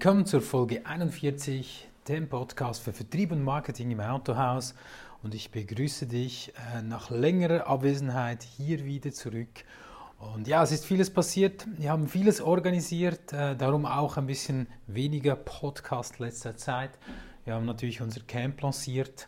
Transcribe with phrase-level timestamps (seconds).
[0.00, 4.76] willkommen zur Folge 41, dem Podcast für Vertrieb und Marketing im Autohaus.
[5.24, 9.48] Und ich begrüße dich äh, nach längerer Abwesenheit hier wieder zurück.
[10.20, 11.66] Und ja, es ist vieles passiert.
[11.78, 16.90] Wir haben vieles organisiert, äh, darum auch ein bisschen weniger Podcast letzter Zeit.
[17.44, 19.26] Wir haben natürlich unser Camp lanciert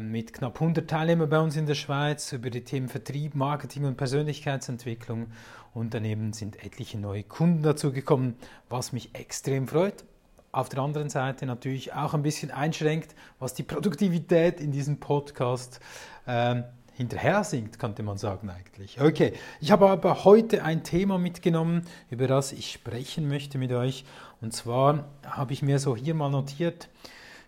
[0.00, 3.96] mit knapp 100 Teilnehmern bei uns in der Schweiz über die Themen Vertrieb, Marketing und
[3.96, 5.26] Persönlichkeitsentwicklung.
[5.74, 8.36] Und daneben sind etliche neue Kunden dazugekommen,
[8.70, 10.04] was mich extrem freut.
[10.50, 15.80] Auf der anderen Seite natürlich auch ein bisschen einschränkt, was die Produktivität in diesem Podcast
[16.24, 16.62] äh,
[16.94, 18.98] hinterher sinkt, könnte man sagen eigentlich.
[18.98, 24.06] Okay, ich habe aber heute ein Thema mitgenommen, über das ich sprechen möchte mit euch.
[24.40, 26.88] Und zwar habe ich mir so hier mal notiert,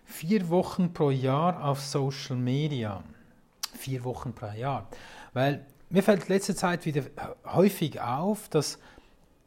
[0.09, 3.03] vier Wochen pro Jahr auf Social Media.
[3.77, 4.89] Vier Wochen pro Jahr.
[5.33, 7.03] Weil mir fällt letzte Zeit wieder
[7.45, 8.79] häufig auf, dass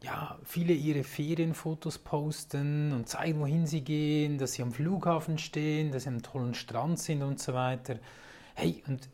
[0.01, 5.91] ja, viele ihre Ferienfotos posten und zeigen, wohin sie gehen, dass sie am Flughafen stehen,
[5.91, 7.99] dass sie am tollen Strand sind und so weiter.
[8.55, 9.09] Hey, und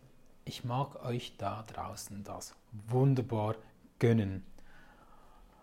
[0.45, 2.56] ich mag euch da draußen das
[2.88, 3.56] wunderbar
[4.00, 4.44] gönnen.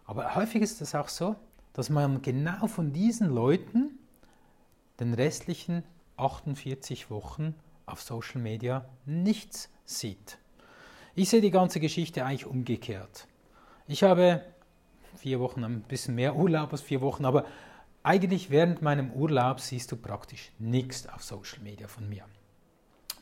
[0.05, 1.37] Aber häufig ist es auch so,
[1.73, 3.96] dass man genau von diesen Leuten
[5.01, 5.83] den restlichen
[6.17, 7.55] 48 Wochen
[7.87, 10.39] auf Social Media nichts sieht.
[11.15, 13.27] Ich sehe die ganze Geschichte eigentlich umgekehrt.
[13.87, 14.43] Ich habe
[15.17, 17.45] vier Wochen, ein bisschen mehr Urlaub als vier Wochen, aber
[18.03, 22.25] eigentlich während meinem Urlaub siehst du praktisch nichts auf Social Media von mir.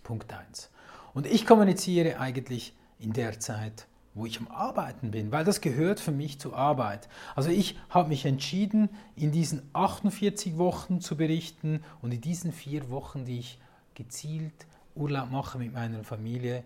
[0.03, 0.71] Punkt 1.
[1.15, 6.01] Und ich kommuniziere eigentlich in der Zeit wo ich am Arbeiten bin, weil das gehört
[6.01, 7.09] für mich zur Arbeit.
[7.35, 12.91] Also ich habe mich entschieden, in diesen 48 Wochen zu berichten und in diesen vier
[12.91, 13.59] Wochen, die ich
[13.95, 16.63] gezielt Urlaub mache mit meiner Familie,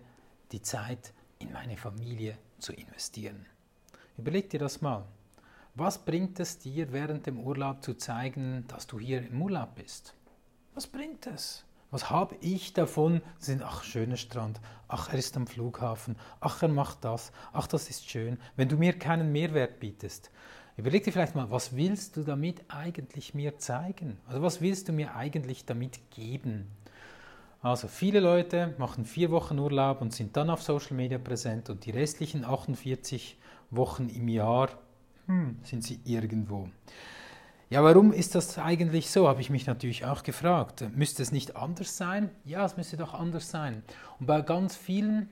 [0.51, 3.45] die Zeit in meine Familie zu investieren.
[4.17, 5.05] Überleg dir das mal.
[5.75, 10.13] Was bringt es dir während dem Urlaub zu zeigen, dass du hier im Urlaub bist?
[10.73, 11.63] Was bringt es?
[11.91, 13.21] Was habe ich davon?
[13.39, 17.89] Sind, ach, schöner Strand, ach, er ist am Flughafen, ach, er macht das, ach, das
[17.89, 18.37] ist schön.
[18.55, 20.29] Wenn du mir keinen Mehrwert bietest,
[20.77, 24.17] überleg dir vielleicht mal, was willst du damit eigentlich mir zeigen?
[24.27, 26.67] Also was willst du mir eigentlich damit geben?
[27.61, 31.85] Also viele Leute machen vier Wochen Urlaub und sind dann auf Social Media präsent und
[31.85, 33.37] die restlichen 48
[33.71, 34.69] Wochen im Jahr
[35.25, 36.69] hm, sind sie irgendwo.
[37.71, 40.83] Ja, warum ist das eigentlich so, habe ich mich natürlich auch gefragt.
[40.95, 42.31] Müsste es nicht anders sein?
[42.43, 43.83] Ja, es müsste doch anders sein.
[44.19, 45.29] Und bei ganz vielen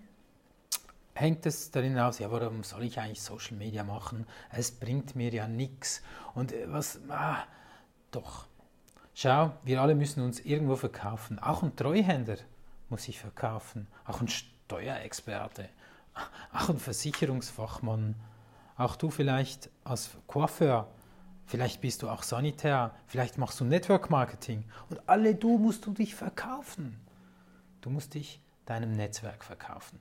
[1.16, 4.28] hängt es darin aus, ja, warum soll ich eigentlich Social Media machen?
[4.52, 6.03] Es bringt mir ja nichts.
[6.36, 7.40] Und äh, was, ah,
[8.12, 8.46] doch.
[9.16, 11.40] Schau, wir alle müssen uns irgendwo verkaufen.
[11.40, 12.38] Auch ein Treuhänder
[12.90, 13.88] muss sich verkaufen.
[14.06, 15.69] Auch ein Steuerexperte.
[16.54, 18.14] Auch ein Versicherungsfachmann.
[18.78, 20.88] Auch du vielleicht als Coiffeur
[21.47, 25.94] Vielleicht bist du auch Sanitär, vielleicht machst du Network Marketing und alle du musst du
[25.94, 27.00] dich verkaufen.
[27.80, 29.97] Du musst dich deinem Netzwerk verkaufen.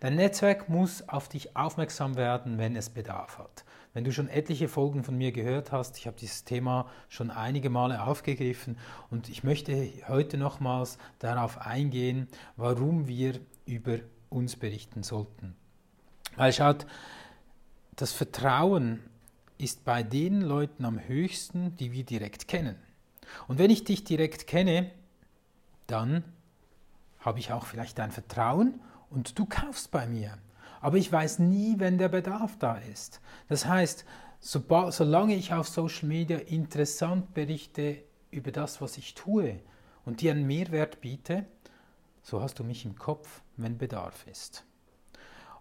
[0.00, 3.64] Dein Netzwerk muss auf dich aufmerksam werden, wenn es Bedarf hat.
[3.94, 7.70] Wenn du schon etliche Folgen von mir gehört hast, ich habe dieses Thema schon einige
[7.70, 8.76] Male aufgegriffen
[9.08, 12.26] und ich möchte heute nochmals darauf eingehen,
[12.56, 13.98] warum wir über
[14.30, 15.54] uns berichten sollten.
[16.34, 16.86] Weil schaut,
[17.94, 19.00] das Vertrauen
[19.58, 22.76] ist bei den Leuten am höchsten, die wir direkt kennen.
[23.46, 24.90] Und wenn ich dich direkt kenne,
[25.86, 26.24] dann
[27.18, 28.80] habe ich auch vielleicht dein Vertrauen
[29.10, 30.38] und du kaufst bei mir.
[30.80, 33.20] Aber ich weiß nie, wenn der Bedarf da ist.
[33.48, 34.04] Das heißt,
[34.40, 39.60] solange ich auf Social Media interessant berichte über das, was ich tue
[40.04, 41.46] und dir einen Mehrwert biete,
[42.22, 44.64] so hast du mich im Kopf, wenn Bedarf ist.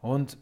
[0.02, 0.38] Und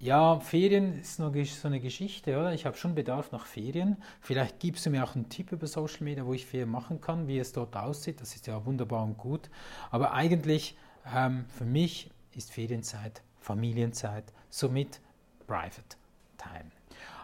[0.00, 2.52] ja, Ferien ist noch so eine Geschichte, oder?
[2.54, 3.96] Ich habe schon Bedarf nach Ferien.
[4.20, 7.28] Vielleicht gibst du mir auch einen Tipp über Social Media, wo ich Ferien machen kann,
[7.28, 8.20] wie es dort aussieht.
[8.20, 9.50] Das ist ja wunderbar und gut.
[9.90, 10.76] Aber eigentlich
[11.14, 15.00] ähm, für mich ist Ferienzeit Familienzeit, somit
[15.46, 15.96] Private
[16.36, 16.70] Time.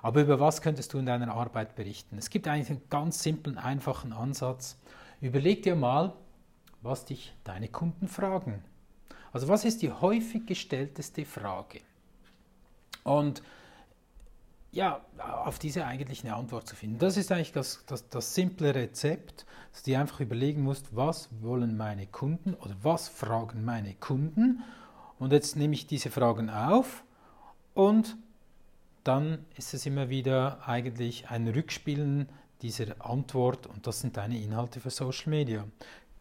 [0.03, 2.19] Aber über was könntest du in deiner Arbeit berichten?
[2.19, 4.79] Es gibt eigentlich einen ganz simplen, einfachen Ansatz.
[5.21, 6.15] Überleg dir mal,
[6.83, 8.63] was dich deine Kunden fragen.
[9.33, 11.81] Also was ist die häufig gestellteste Frage?
[13.07, 13.41] Und
[14.73, 15.01] ja,
[15.45, 16.99] auf diese eigentlich eine Antwort zu finden.
[16.99, 21.29] Das ist eigentlich das, das, das simple Rezept, dass du dir einfach überlegen musst, was
[21.41, 24.65] wollen meine Kunden oder was fragen meine Kunden.
[25.21, 27.05] Und jetzt nehme ich diese Fragen auf
[27.75, 28.17] und
[29.05, 32.29] dann ist es immer wieder eigentlich ein Rückspielen
[32.61, 35.65] dieser Antwort und das sind deine Inhalte für Social Media.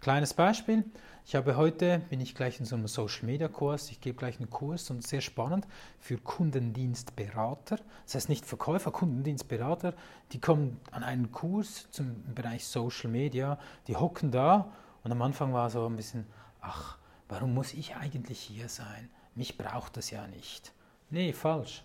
[0.05, 0.85] Kleines Beispiel.
[1.25, 4.37] Ich habe heute, bin ich gleich in so einem Social Media Kurs, ich gebe gleich
[4.37, 5.65] einen Kurs und sehr spannend
[5.97, 7.79] für Kundendienstberater.
[8.03, 9.95] Das heißt nicht Verkäufer, Kundendienstberater,
[10.31, 13.57] die kommen an einen Kurs zum Bereich Social Media,
[13.87, 14.71] die hocken da
[15.03, 16.27] und am Anfang war so ein bisschen,
[16.61, 19.09] ach, warum muss ich eigentlich hier sein?
[19.33, 20.71] Mich braucht es ja nicht.
[21.09, 21.83] Nee, falsch.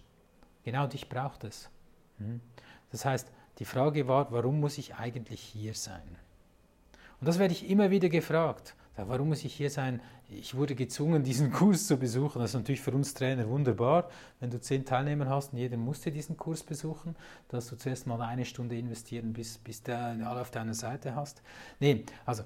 [0.62, 1.70] Genau dich braucht es.
[2.18, 2.42] Hm?
[2.92, 6.18] Das heißt, die Frage war, warum muss ich eigentlich hier sein?
[7.20, 8.74] Und das werde ich immer wieder gefragt.
[8.96, 10.00] Warum muss ich hier sein?
[10.28, 12.40] Ich wurde gezwungen, diesen Kurs zu besuchen.
[12.40, 14.08] Das ist natürlich für uns Trainer wunderbar,
[14.40, 17.16] wenn du zehn Teilnehmer hast und jeder musste diesen Kurs besuchen,
[17.48, 21.42] dass du zuerst mal eine Stunde investieren, bis, bis du alle auf deiner Seite hast.
[21.78, 22.44] Nee, also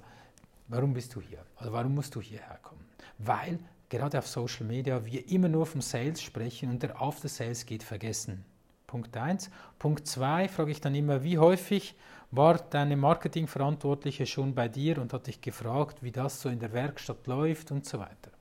[0.67, 1.39] warum bist du hier?
[1.55, 2.85] Also warum musst du hierher kommen?
[3.17, 7.65] Weil gerade auf Social Media wir immer nur vom Sales sprechen und der After Sales
[7.65, 8.43] geht vergessen.
[8.87, 9.49] Punkt 1.
[9.79, 11.95] Punkt 2 frage ich dann immer, wie häufig
[12.31, 16.73] war deine Marketingverantwortliche schon bei dir und hat dich gefragt, wie das so in der
[16.73, 18.31] Werkstatt läuft und so weiter.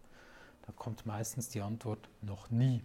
[0.67, 2.83] Da kommt meistens die Antwort noch nie.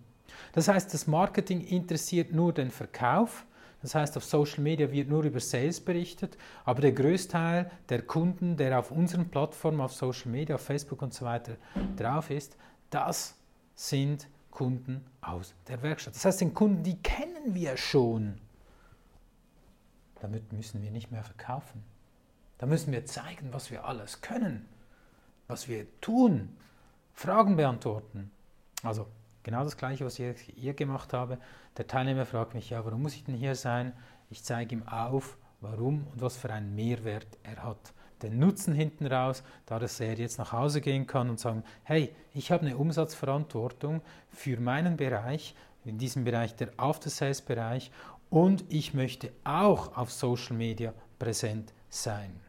[0.54, 3.46] Das heißt, das Marketing interessiert nur den Verkauf.
[3.82, 8.58] Das heißt, auf Social Media wird nur über Sales berichtet, aber der Größteil der Kunden,
[8.58, 11.56] der auf unseren Plattformen, auf Social Media, auf Facebook und so weiter
[11.96, 12.58] drauf ist,
[12.90, 13.36] das
[13.76, 16.16] sind Kunden aus der Werkstatt.
[16.16, 18.38] Das heißt, den Kunden, die kennen wir schon.
[20.22, 21.84] Damit müssen wir nicht mehr verkaufen.
[22.58, 24.66] Da müssen wir zeigen, was wir alles können,
[25.48, 26.58] was wir tun,
[27.14, 28.32] Fragen beantworten.
[28.84, 29.08] Also
[29.44, 31.38] genau das Gleiche, was ich hier gemacht habe.
[31.78, 33.94] Der Teilnehmer fragt mich, ja, warum muss ich denn hier sein?
[34.30, 37.94] Ich zeige ihm auf, warum und was für einen Mehrwert er hat.
[38.22, 42.14] Den Nutzen hinten raus, da dass er jetzt nach Hause gehen kann und sagen, hey,
[42.34, 45.56] ich habe eine Umsatzverantwortung für meinen Bereich,
[45.86, 47.92] in diesem Bereich der After-Sales-Bereich
[48.30, 52.40] und ich möchte auch auf Social Media präsent sein.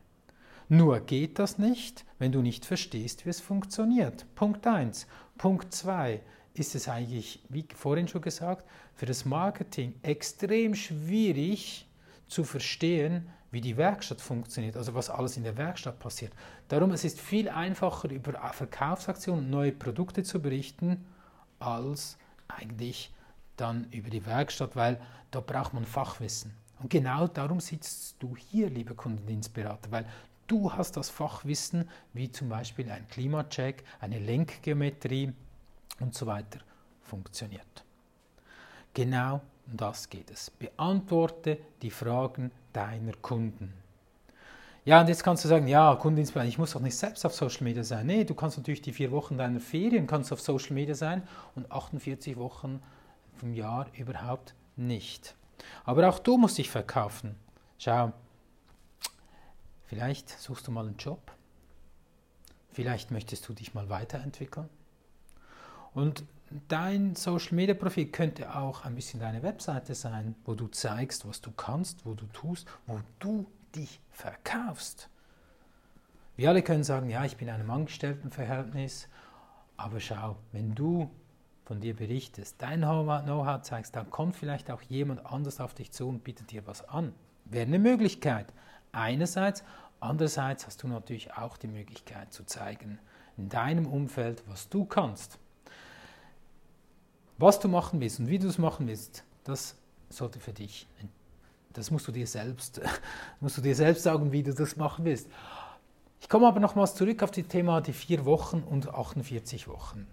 [0.69, 4.27] Nur geht das nicht, wenn du nicht verstehst, wie es funktioniert.
[4.35, 5.07] Punkt 1.
[5.37, 6.21] Punkt 2
[6.55, 11.89] ist es eigentlich, wie vorhin schon gesagt, für das Marketing extrem schwierig
[12.29, 16.33] zu verstehen, wie die Werkstatt funktioniert, also was alles in der Werkstatt passiert.
[16.69, 21.05] Darum es ist es viel einfacher, über Verkaufsaktionen neue Produkte zu berichten,
[21.59, 22.17] als
[22.47, 23.13] eigentlich
[23.61, 26.53] dann über die Werkstatt, weil da braucht man Fachwissen.
[26.81, 30.07] Und genau darum sitzt du hier, lieber Kundendienstberater, weil
[30.47, 35.33] du hast das Fachwissen, wie zum Beispiel ein Klimacheck, eine Lenkgeometrie
[36.01, 36.61] und so weiter
[37.03, 37.85] funktioniert.
[38.95, 40.51] Genau um das geht es.
[40.51, 43.73] Beantworte die Fragen deiner Kunden.
[44.85, 47.65] Ja, und jetzt kannst du sagen, ja, Kundendienstplan, ich muss doch nicht selbst auf Social
[47.65, 48.07] Media sein.
[48.07, 51.23] Nee, du kannst natürlich die vier Wochen deiner Ferien kannst auf Social Media sein
[51.55, 52.83] und 48 Wochen
[53.41, 55.35] vom Jahr überhaupt nicht.
[55.85, 57.37] Aber auch du musst dich verkaufen.
[57.79, 58.13] Schau,
[59.87, 61.33] vielleicht suchst du mal einen Job.
[62.71, 64.69] Vielleicht möchtest du dich mal weiterentwickeln.
[65.93, 66.25] Und
[66.69, 71.41] dein Social Media Profil könnte auch ein bisschen deine Webseite sein, wo du zeigst, was
[71.41, 75.09] du kannst, wo du tust, wo du dich verkaufst.
[76.37, 79.09] Wir alle können sagen, ja, ich bin in einem Angestelltenverhältnis,
[79.77, 81.11] aber schau, wenn du
[81.71, 86.09] von dir berichtest, dein Know-how zeigst, dann kommt vielleicht auch jemand anders auf dich zu
[86.09, 87.15] und bietet dir was an.
[87.45, 88.53] Wäre eine Möglichkeit.
[88.91, 89.63] Einerseits,
[90.01, 92.99] andererseits hast du natürlich auch die Möglichkeit zu zeigen
[93.37, 95.39] in deinem Umfeld, was du kannst.
[97.39, 99.77] Was du machen willst und wie du es machen willst, das
[100.09, 100.89] sollte für dich,
[101.73, 102.81] das musst du dir selbst,
[103.39, 105.29] musst du dir selbst sagen, wie du das machen willst.
[106.21, 110.09] Ich komme aber nochmals zurück auf das Thema die vier Wochen und 48 Wochen.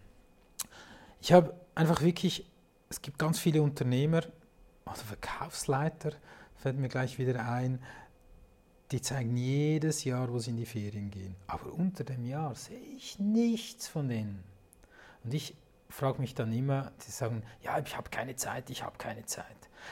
[1.22, 2.50] Ich habe einfach wirklich,
[2.90, 4.22] es gibt ganz viele Unternehmer,
[4.86, 6.12] also Verkaufsleiter,
[6.56, 7.80] fällt mir gleich wieder ein,
[8.92, 11.36] die zeigen jedes Jahr, wo sie in die Ferien gehen.
[11.48, 14.44] Aber unter dem Jahr sehe ich nichts von denen.
[15.24, 15.56] Und ich
[15.90, 19.46] frage mich dann immer, die sagen, ja, ich habe keine Zeit, ich habe keine Zeit.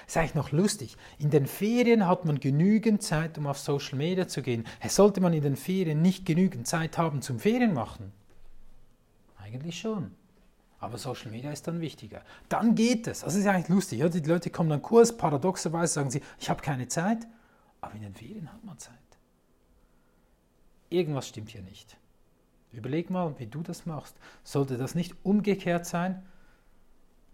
[0.08, 0.98] Ist eigentlich noch lustig.
[1.20, 4.66] In den Ferien hat man genügend Zeit, um auf Social Media zu gehen.
[4.88, 8.12] Sollte man in den Ferien nicht genügend Zeit haben zum Ferien machen?
[9.38, 10.12] Eigentlich schon.
[10.80, 12.22] Aber Social Media ist dann wichtiger.
[12.50, 13.24] Dann geht es.
[13.24, 14.00] Also ist eigentlich lustig.
[14.00, 14.10] Ja?
[14.10, 17.28] Die Leute kommen dann Kurs, paradoxerweise sagen sie, ich habe keine Zeit,
[17.82, 18.96] aber in den Ferien hat man Zeit.
[20.90, 21.98] Irgendwas stimmt hier nicht.
[22.72, 24.16] Überleg mal, wie du das machst.
[24.44, 26.26] Sollte das nicht umgekehrt sein?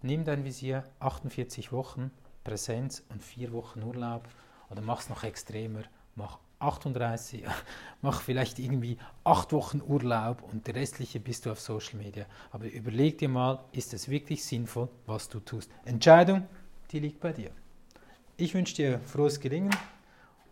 [0.04, 2.12] Nimm dein Visier 48 Wochen
[2.44, 4.28] Präsenz und 4 Wochen Urlaub
[4.70, 5.84] oder mach es noch extremer.
[6.16, 7.44] Mach 38,
[8.01, 12.25] mach vielleicht irgendwie 8 Wochen Urlaub und der restliche bist du auf Social Media.
[12.51, 15.70] Aber überleg dir mal, ist es wirklich sinnvoll, was du tust?
[15.86, 16.48] Entscheidung,
[16.91, 17.51] die liegt bei dir.
[18.38, 19.75] Ich wünsche dir frohes Gelingen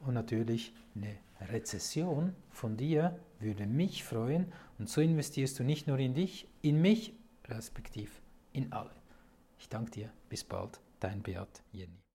[0.06, 1.18] und natürlich eine
[1.52, 6.82] Rezession von dir würde mich freuen und so investierst du nicht nur in dich, in
[6.82, 7.14] mich,
[7.48, 8.22] respektiv
[8.54, 8.92] in alle.
[9.58, 12.09] Ich danke dir, bis bald, dein Beat Jenny.